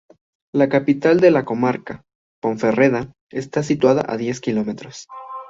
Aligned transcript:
La 0.51 0.67
capital 0.67 1.19
de 1.19 1.29
la 1.29 1.45
comarca, 1.45 2.01
Ponferrada 2.41 3.13
está 3.29 3.61
situada 3.61 4.03
a 4.07 4.17
diez 4.17 4.39
km. 4.41 4.89